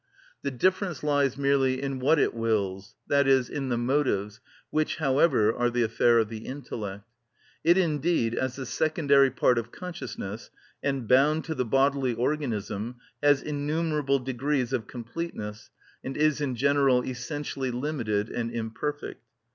[0.41, 4.39] The difference lies merely in what it wills, i.e., in the motives,
[4.71, 7.03] which, however, are the affair of the intellect.
[7.63, 10.49] It indeed, as the secondary part of consciousness,
[10.81, 15.69] and bound to the bodily organism, has innumerable degrees of completeness,
[16.03, 19.21] and is in general essentially limited and imperfect.